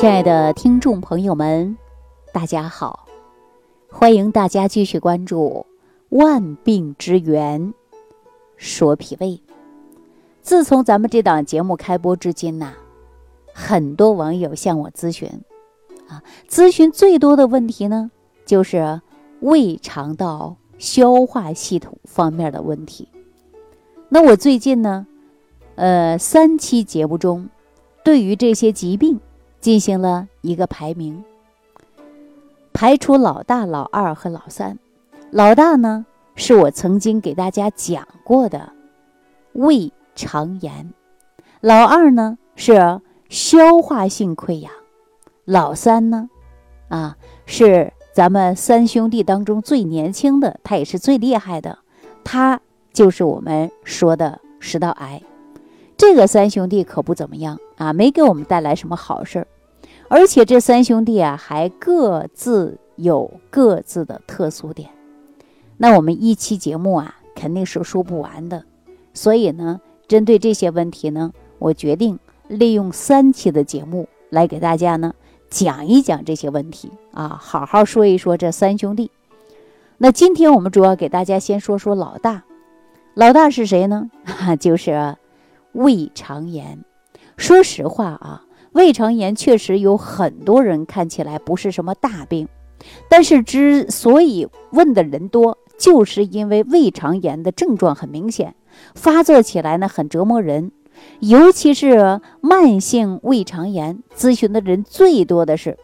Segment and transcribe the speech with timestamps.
[0.00, 1.76] 亲爱的听众朋友们，
[2.32, 3.08] 大家好！
[3.90, 5.66] 欢迎大家继续关注
[6.16, 7.74] 《万病之源
[8.56, 9.26] 说脾胃》。
[10.40, 12.74] 自从咱们这档节目开播至今呐，
[13.52, 15.28] 很多网友向我咨询，
[16.06, 18.12] 啊，咨询最多的问题呢，
[18.46, 19.00] 就是
[19.40, 23.08] 胃肠道消化系统方面的问题。
[24.08, 25.08] 那我最近呢，
[25.74, 27.48] 呃，三期节目中，
[28.04, 29.18] 对于这些疾病。
[29.60, 31.24] 进行了一个排名，
[32.72, 34.78] 排除老大、老二和老三。
[35.30, 38.72] 老大呢，是我曾经给大家讲过的
[39.52, 40.92] 胃肠炎；
[41.60, 44.70] 老二呢是消化性溃疡；
[45.44, 46.30] 老三呢，
[46.88, 51.78] 啊是咱们三兄弟当中最年轻的，他也是最厉害的，
[52.24, 52.60] 他
[52.92, 55.22] 就是我们说的食道癌。
[55.98, 59.46] 这个三兄弟可不怎么样啊，没给我们带来什么好事儿，
[60.06, 64.88] 而且这三兄弟啊还各自有各自的特殊点。
[65.76, 68.64] 那我们一期节目啊肯定是说不完的，
[69.12, 75.12] 所以呢，针对这些问题呢，我决定利用三期的节目来给大家呢
[75.50, 79.10] 讲一讲这些问题啊，好好说一说这三兄弟。
[79.96, 82.44] 那今天我们主要给大家先说说老大，
[83.14, 84.08] 老大是谁呢？
[84.60, 85.16] 就是。
[85.78, 86.84] 胃肠炎，
[87.36, 92.48] 说实话啊，胃肠炎确实有很多人看起来不是什么大病，
[93.08, 98.56] 但是之所以问的人多，就是因为胃肠炎的症状很明显，
[98.96, 100.72] 发作起来呢很折磨人，
[101.20, 105.78] 尤其是慢性胃肠炎，咨询的人最多的是，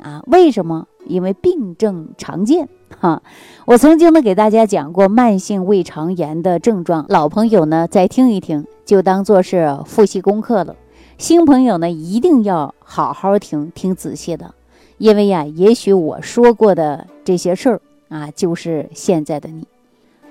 [0.00, 0.86] 啊，为什么？
[1.04, 2.68] 因为病症常见。
[3.00, 3.24] 哈，
[3.66, 10.76] 我曾经呢给大家讲过慢性胃肠炎的症状，老朋友呢再听一听，就当做是复习功课了。
[11.18, 14.54] 新朋友呢一定要好好听听仔细的，
[14.98, 19.66] 因为呀，也许我说过的这些事儿啊，就是现在的你。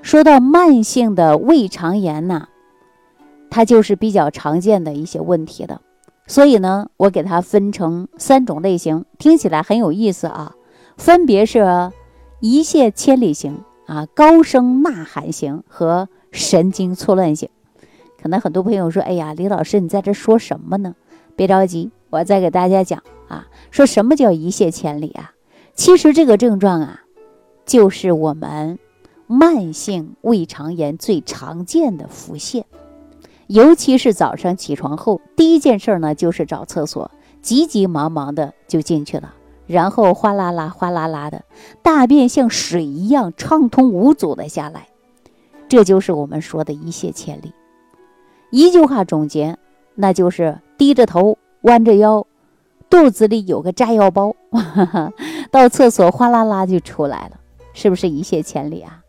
[0.01, 2.47] 说到慢性的胃肠炎呐，
[3.49, 5.81] 它就是比较常见的一些问题的，
[6.27, 10.55] 所以呢，我给它分成三种类型，听起来很有意思啊，
[10.97, 11.91] 分别是。
[12.43, 17.49] 一泻千里型啊，高声呐喊型和神经错乱型，
[18.21, 20.95] 可能很多朋友说：“哎呀，李老师，你在这说什么呢？”
[21.35, 25.33] 别着急，我再给大家讲啊，说什么叫一泻千里啊？
[25.73, 27.01] 其实这个症状啊，
[27.65, 28.77] 就是我们
[29.25, 32.65] 慢性胃肠炎最常见的腹泻，
[33.47, 37.09] 尤其是早上起床后，第一件事呢就是找厕所，
[37.41, 39.33] 急急忙忙的就进去了。
[39.65, 41.45] 然后哗啦啦、哗啦啦的，
[41.81, 44.89] 大便像水一样畅通无阻的下来，
[45.69, 47.53] 这就是我们说的一泻千里。
[48.51, 49.57] 一句话总结，
[49.95, 52.27] 那就是低着头、弯着腰，
[52.89, 54.35] 肚子里有个炸药包，
[55.49, 57.39] 到厕所哗啦啦就出来了，
[57.73, 59.01] 是不是一泻千里啊？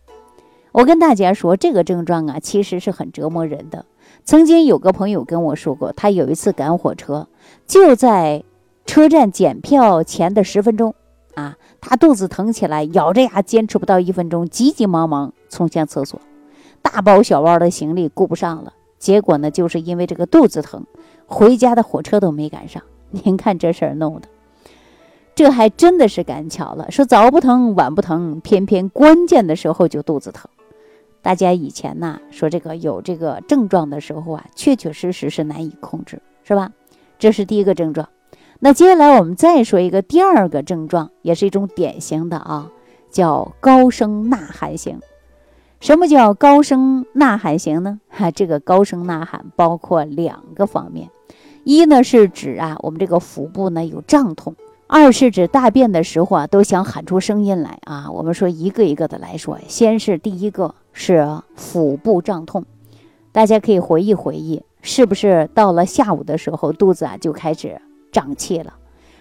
[0.72, 3.84] 我跟大家说，这个症状啊，其实是很折磨人的。
[4.24, 7.28] 曾经有个朋友跟我说过，他有一次赶火车，
[7.66, 8.42] 就在。
[8.84, 10.92] 车站检票前的十分钟，
[11.34, 16.20] 啊，他肚子疼起来，咬着牙坚持不到一分钟，急急忙忙冲向厕所，
[16.82, 18.72] 大包小包的行李顾不上了。
[19.02, 20.86] 结果呢，就是因为这个肚子疼，
[21.26, 22.80] 回家的火车都没赶上。
[23.10, 24.28] 您看这事儿弄的，
[25.34, 26.88] 这还真的是赶巧了。
[26.92, 30.48] 说早不疼晚不疼，偏偏关键的时候就肚子疼。
[31.20, 36.70] 大家以前呢说这个有这个症状的时候啊，确确实实是难以控制，是吧？
[37.18, 38.08] 这是第一个症状。
[38.60, 42.70] 那接下来我们再说一个第二个症状，也是一种典型的啊，
[43.10, 45.00] 叫高声呐喊型。
[45.82, 47.98] 什么叫高声呐喊型呢？
[48.08, 51.10] 哈，这个高声呐喊包括两个方面，
[51.64, 54.54] 一呢是指啊我们这个腹部呢有胀痛，
[54.86, 58.08] 二是指大便的时候啊都想喊出声音来啊。
[58.12, 61.26] 我们说一个一个的来说，先是第一个是
[61.56, 62.64] 腹部胀痛，
[63.32, 67.82] 大家可以回忆回忆，是不是到了下午的时候肚子啊就开始。
[68.12, 68.74] 胀气了，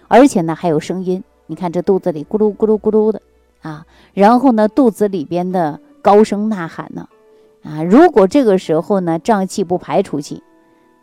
[0.09, 3.21] 而且呢还有声音，你看这肚子里咕噜咕噜咕噜的
[3.61, 7.07] 啊，然后呢肚子里边的高声呐喊呢，
[7.63, 10.41] 啊，如果这个时候呢胀气不排出去，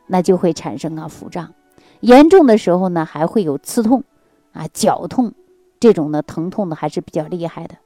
[0.06, 1.54] 那就会产生啊腹胀，
[2.00, 4.04] 严重的时候呢还会有刺痛，
[4.52, 5.32] 啊绞痛，
[5.80, 7.76] 这种呢疼痛的还是比较厉害的。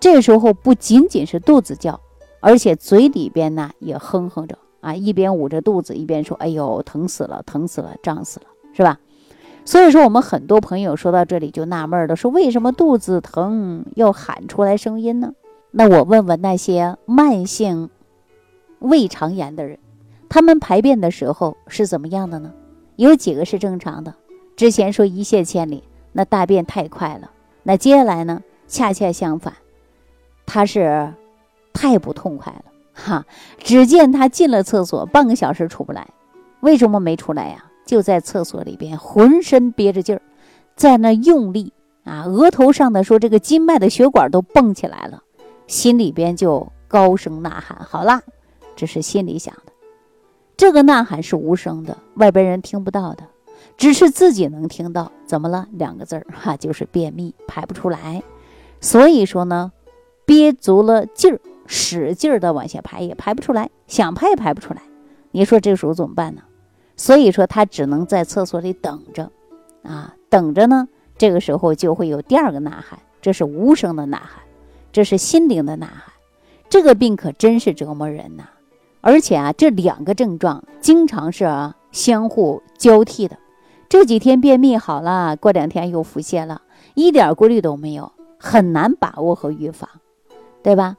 [0.00, 2.00] 这时候不仅仅是肚子叫，
[2.40, 9.00] 而且嘴里边呢也哼哼着啊，一边捂着肚子一边说：“哎呦，疼死了，疼死了，胀死了，是吧？”
[9.64, 15.32] 所以说，我们很多朋友说到这里就纳闷了，说为什么肚子疼要喊出来声音呢？
[15.70, 17.90] 那我问问那些慢性
[18.78, 19.78] 胃肠炎的人，
[20.28, 22.52] 他们排便的时候是怎么样的呢？
[22.96, 24.14] 有几个是正常的？
[24.56, 27.30] 之前说一泻千里，那大便太快了。
[27.62, 29.54] 那接下来呢，恰恰相反，
[30.46, 31.12] 他是
[31.72, 33.26] 太不痛快了哈。
[33.58, 36.08] 只见他进了厕所，半个小时出不来，
[36.60, 37.66] 为什么没出来呀？
[37.84, 40.22] 就在厕所里边，浑身憋着劲儿，
[40.74, 41.72] 在那用力
[42.04, 45.22] 啊，额头上的说这个经脉的血管都蹦起来了，
[45.68, 48.22] 心里边就高声呐喊：“好啦，
[48.74, 49.72] 这是心里想的。
[50.56, 53.22] 这个呐喊是无声的，外边人听不到的。”
[53.76, 55.68] 只是自己能听到，怎么了？
[55.72, 58.22] 两个字儿哈，就是便秘，排不出来。
[58.80, 59.70] 所以说呢，
[60.24, 64.82] 憋足了劲儿，使劲儿的往下排也排不出来，想排也排不出来。
[65.30, 66.42] 你说这时候怎么办呢？
[66.96, 69.30] 所以说他只能在厕所里等着，
[69.82, 70.88] 啊，等着呢。
[71.16, 74.42] 这个时候就会有第二个呐喊，这是无声的呐喊，
[74.92, 76.14] 这是心灵的呐喊。
[76.68, 78.44] 这个病可真是折磨人呐！
[79.00, 83.38] 而且啊，这两个症状经常是相互交替的。
[83.88, 86.60] 这几天便秘好了，过两天又腹泻了，
[86.94, 89.88] 一点规律都没有，很难把握和预防，
[90.62, 90.96] 对吧？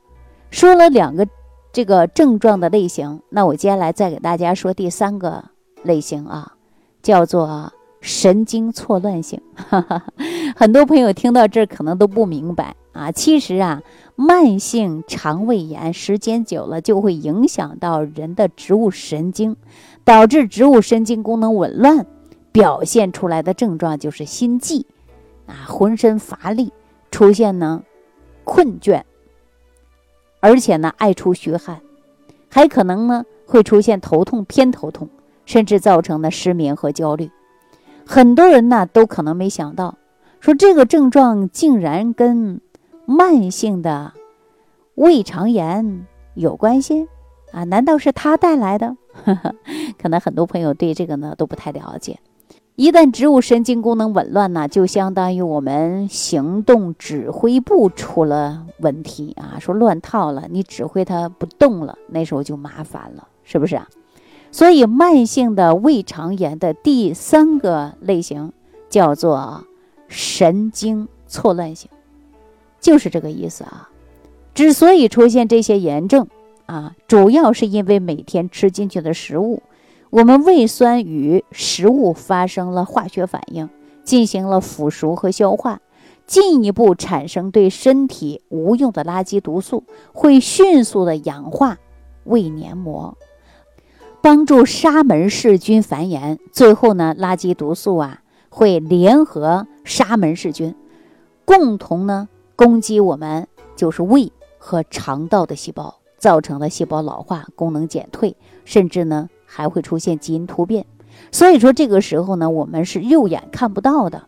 [0.50, 1.28] 说了两个
[1.72, 5.46] 这个症状的类型，那我接下来再给大家说第三个
[5.84, 6.54] 类型啊，
[7.04, 7.72] 叫做
[8.02, 9.40] 神经错乱性。
[10.60, 13.82] 很多朋友听到这儿可能都不明白啊，其实啊，
[14.18, 19.56] 慢性肠胃炎时间久了就会影响到人的植物神经，
[20.04, 22.06] 导致植物神经功能紊乱。
[22.52, 24.86] 表现出来的症状就是心悸，
[25.48, 26.74] 啊，浑身乏力，
[27.10, 27.82] 出现呢
[28.44, 29.04] 困倦，
[30.42, 31.80] 而且呢爱出虚汗，
[32.50, 35.08] 还可能呢会出现头痛、偏头痛，
[35.46, 37.32] 甚至造成的失眠和焦虑。
[38.06, 39.96] 很多人呢都可能没想到，
[40.40, 42.62] 说这个症状竟然跟
[43.06, 44.14] 慢性的
[44.96, 47.08] 胃肠炎有关系
[47.52, 47.64] 啊？
[47.66, 48.96] 难道是他带来的？
[50.02, 52.20] 可能很多朋友对这个呢都不太了解。
[52.76, 63.90] 一旦植物神经功能紊乱呢，就相当于我们行动指挥部出了问题啊，说乱套了，你指挥它不动了，那时候就麻烦了，是不是啊？
[64.52, 68.54] 所以慢性的胃肠炎的第三个类型
[68.90, 69.66] 叫做
[70.10, 71.90] 神经错乱性，
[72.82, 73.90] 就是这个意思啊。
[74.54, 76.28] 之所以出现这些炎症
[76.66, 79.64] 啊，主要是因为每天吃进去的食物。
[80.10, 83.70] 我们胃酸与食物发生了化学反应，
[84.04, 85.82] 进行了腐熟和消化，
[86.26, 91.78] 进一步产生对身体无用的垃圾毒素，会迅速的氧化
[92.24, 93.16] 胃黏膜，
[94.20, 96.40] 帮助沙门氏菌繁衍。
[96.52, 100.76] 最后呢，垃圾毒素啊会联合沙门氏菌，
[101.46, 108.36] 共同呢攻击我们就是胃和肠道的细胞，造成了细胞老化、功能减退，
[108.66, 109.30] 甚至呢。
[109.52, 110.86] 还会出现基因突变，
[111.32, 114.28] 所以说这个时候呢，我们是肉眼看不到的。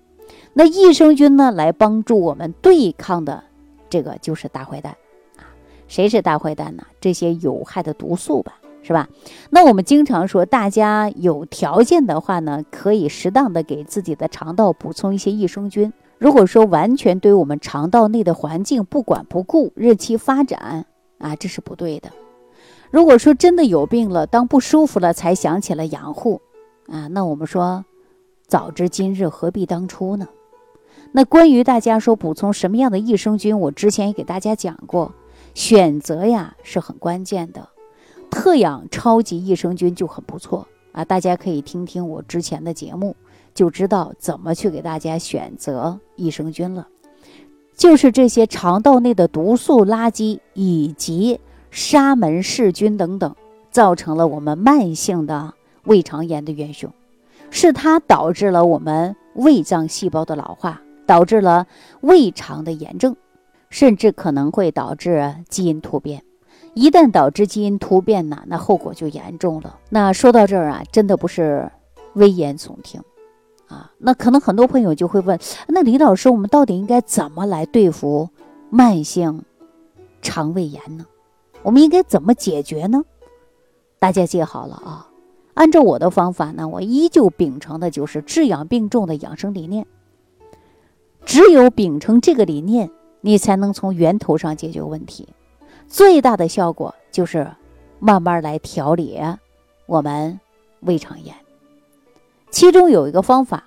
[0.54, 3.44] 那益生菌呢，来帮助我们对抗的，
[3.88, 4.98] 这个就是大坏蛋
[5.38, 5.46] 啊。
[5.88, 6.84] 谁是大坏蛋呢？
[7.00, 9.08] 这些有害的毒素吧，是吧？
[9.50, 15.94] 那我们经常说，大家有条件的话呢，可以适当的给自己的肠道补充一些益生菌。
[16.18, 20.86] 如果说完全对我们肠道内的环境不管不顾，任其发展
[21.18, 22.12] 啊，这是不对的。
[22.92, 26.42] 如果说真的有病了，当不舒服了才想起了养护，
[26.88, 27.86] 啊，那我们说，
[28.48, 30.28] 早知今日何必当初呢？
[31.12, 35.12] 那关于大家说补充什么样的益生菌，我之前也给大家讲过，
[35.54, 37.68] 选择呀是很关键的。
[38.32, 43.16] 特养超级益生菌就很不错啊，大家可以听听我之前的节目，
[43.54, 46.88] 就知道怎么去给大家选择益生菌了。
[47.76, 51.40] 就是这些肠道内的毒素垃圾以及。
[51.74, 53.34] 沙门氏菌等等，
[53.70, 55.54] 造成了我们慢性的
[55.86, 56.92] 胃肠炎的元凶，
[57.50, 61.66] 是它导致了我们胃脏细胞的老化，导致了
[62.02, 63.16] 胃肠的炎症，
[63.70, 66.22] 甚至可能会导致基因突变。
[66.74, 69.78] 一旦导致基因突变呢，那后果就严重了。
[69.90, 71.70] 那说到这儿啊，真的不是
[72.14, 73.02] 危言耸听
[73.68, 73.92] 啊。
[73.98, 75.38] 那可能很多朋友就会问，
[75.68, 78.30] 那李老师，我们到底应该怎么来对付
[78.70, 79.44] 慢性
[80.22, 81.06] 肠胃炎呢？
[81.64, 83.04] 我们应该怎么解决呢？
[84.00, 85.08] 大家记好了啊！
[85.54, 89.86] 按照我的方法呢，我依旧秉承的就是治养病重的养生理念。
[91.24, 95.28] 只有秉承这个理念，你才能从源头上解决问题。
[95.92, 97.46] 最大的效果就是
[98.00, 99.20] 慢慢来调理
[99.88, 100.40] 我们
[100.80, 101.36] 胃肠炎。
[102.50, 103.66] 其中有一个方法，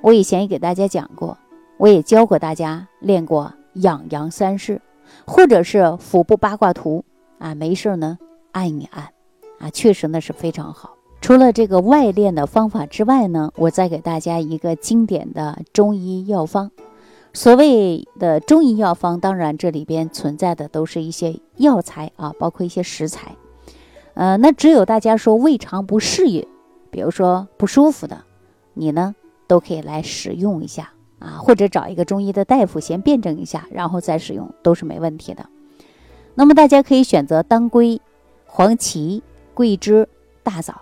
[0.00, 1.36] 我以前也给大家讲过，
[1.76, 4.80] 我也教过大家练过养阳三式，
[5.26, 7.04] 或者是腹部八卦图。
[7.38, 8.16] 啊，没事呢，
[8.52, 9.12] 按一按，
[9.58, 10.96] 啊，确实呢是非常好。
[11.20, 16.70] 除了这个外练的方法之外呢，我再给大家一个经典的中医药方。
[17.36, 23.36] 所谓的中医药方，当然这里边存在的都是一些药材啊，包括一些食材。
[24.14, 26.48] 呃，那只有大家说胃肠不适应，
[26.90, 28.24] 比如说不舒服的，
[28.72, 29.14] 你呢
[29.46, 35.44] 都可以来使用一下啊，或者找一个中医的大夫先辩证一下，然后再使用都是没问题的。
[36.36, 38.00] 那么大家可以选择当归、
[38.46, 40.08] 黄芪、桂枝、
[40.42, 40.72] 大枣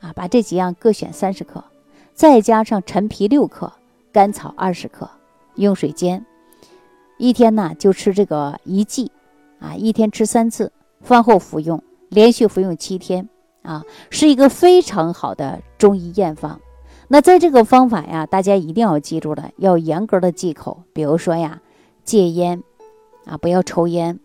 [0.00, 1.62] 啊，把这几样各选三十克，
[2.12, 3.72] 再加上陈皮六克、
[4.10, 5.08] 甘草二十克。
[5.54, 6.24] 用水煎，
[7.18, 9.10] 一天呢就吃这个一剂，
[9.58, 13.28] 啊，一天吃三次，饭后服用，连续服用七天，
[13.62, 16.60] 啊，是一个非常好的中医验方。
[17.08, 20.84] 那在这个方法呀，大家一定要记住了，要严格的忌口。
[20.94, 21.60] 比如说呀，
[22.04, 22.62] 戒烟，
[23.26, 24.18] 啊，不要抽烟，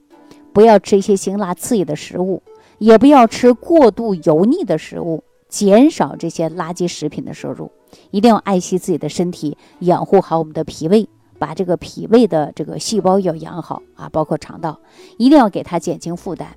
[0.53, 2.41] 不要吃一些辛辣刺激的食物，
[2.77, 7.69] 也不要吃过度油腻的食物，减少这些垃圾食品的摄入，
[8.12, 11.10] 一定要爱惜自己的身体，养护好我们的脾胃。
[11.39, 14.79] 把这个脾胃的这个细胞要养好啊，包括肠道，
[15.17, 16.56] 一定要给它减轻负担。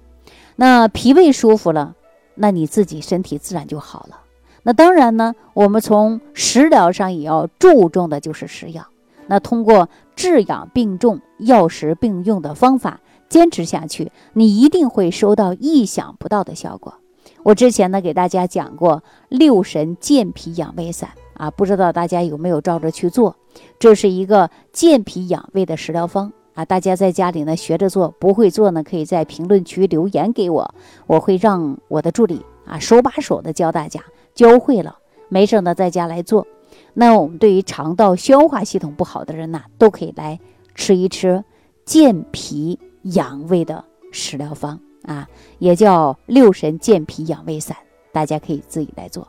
[0.57, 1.95] 那脾胃舒服了，
[2.35, 4.21] 那你自己身体自然就好了。
[4.63, 8.87] 那当然呢，我们从食疗上也要注重的就是食养。
[9.27, 16.95] 那通过治养并重、药食并用的方法，坚持下去，你一定会收到意想不到的效果。
[17.43, 21.11] 我之前呢给大家讲过六神健脾养胃散。
[21.41, 23.35] 啊，不知道大家有没有照着去做？
[23.79, 26.67] 这是一个健脾养胃的食疗方啊！
[26.67, 30.75] 大家在家里呢学着做，不会做呢，可以在评论区留言给我，
[31.07, 34.03] 我会让我的助理啊手把手的教大家，
[34.35, 34.99] 教会了
[35.31, 36.47] 没事呢在家来做。
[36.93, 40.39] 那我们对于肠道消化系统不好的人呢，都可以来
[40.75, 41.43] 吃一吃
[41.87, 43.83] 健脾养胃的
[44.13, 45.27] 食疗方啊，
[45.59, 47.75] 也叫六神健脾养胃散，
[48.13, 49.27] 大家可以自己来做。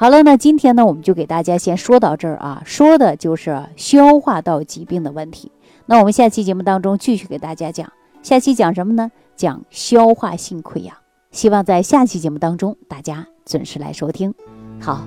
[0.00, 5.50] 好了，那今天呢，我们就给大家先说到这儿啊，说的就是消化道疾病的问题。
[5.86, 9.10] 那我们下期节目当中继续给大家讲，下期讲什么呢？
[9.34, 10.94] 讲消化性溃疡。
[11.32, 14.32] 希望在下期节目当中大家准时来收听。
[14.80, 15.04] 好，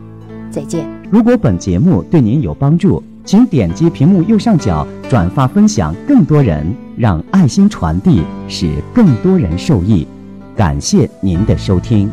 [0.52, 0.86] 再见。
[1.10, 10.06] 如果本节目对您有帮助，请点击屏幕右上角转发分享，更多人让爱心传递，使更多人受益。
[10.54, 12.12] 感谢您的收听。